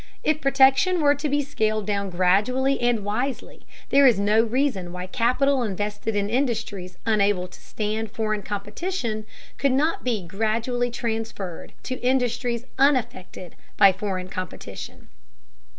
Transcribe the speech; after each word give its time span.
If 0.23 0.41
protection 0.41 0.99
were 0.99 1.13
to 1.13 1.29
be 1.29 1.43
scaled 1.43 1.85
down 1.85 2.09
gradually 2.09 2.81
and 2.81 3.05
wisely, 3.05 3.67
there 3.89 4.07
is 4.07 4.19
no 4.19 4.41
reason 4.43 4.91
why 4.91 5.05
capital 5.05 5.61
invested 5.61 6.15
in 6.15 6.27
industries 6.27 6.97
unable 7.05 7.47
to 7.47 7.61
stand 7.61 8.09
foreign 8.09 8.41
competition 8.41 9.27
could 9.59 9.73
not 9.73 10.03
be 10.03 10.23
gradually 10.25 10.89
transferred 10.89 11.73
to 11.83 11.99
industries 12.01 12.65
unaffected 12.79 13.55
by 13.77 13.91
foreign 13.93 14.27
competition. 14.29 15.07